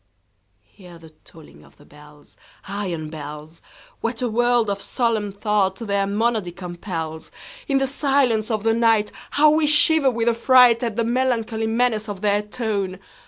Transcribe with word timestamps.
Hear 0.63 0.97
the 0.97 1.11
tolling 1.23 1.63
of 1.63 1.77
the 1.77 1.85
bells, 1.85 2.35
Iron 2.67 3.11
bells! 3.11 3.61
What 3.99 4.19
a 4.23 4.27
world 4.29 4.67
of 4.67 4.81
solemn 4.81 5.31
thought 5.31 5.75
their 5.75 6.07
monody 6.07 6.51
compels! 6.51 7.29
In 7.67 7.77
the 7.77 7.85
silence 7.85 8.49
of 8.49 8.63
the 8.63 8.73
nightHow 8.73 9.55
we 9.55 9.67
shiver 9.67 10.09
with 10.09 10.27
affrightAt 10.27 10.95
the 10.95 11.03
melancholy 11.05 11.67
menace 11.67 12.09
of 12.09 12.21
their 12.21 12.41
tone! 12.41 12.97